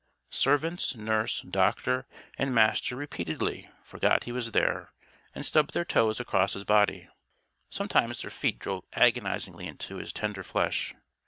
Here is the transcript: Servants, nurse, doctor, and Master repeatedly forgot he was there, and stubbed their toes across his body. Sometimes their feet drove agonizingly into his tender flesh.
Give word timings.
Servants, 0.31 0.95
nurse, 0.95 1.41
doctor, 1.41 2.07
and 2.35 2.55
Master 2.55 2.95
repeatedly 2.95 3.69
forgot 3.83 4.23
he 4.23 4.31
was 4.31 4.49
there, 4.49 4.89
and 5.35 5.45
stubbed 5.45 5.75
their 5.75 5.85
toes 5.85 6.19
across 6.19 6.53
his 6.53 6.63
body. 6.63 7.07
Sometimes 7.69 8.23
their 8.23 8.31
feet 8.31 8.57
drove 8.57 8.83
agonizingly 8.93 9.67
into 9.67 9.97
his 9.97 10.11
tender 10.11 10.41
flesh. 10.41 10.95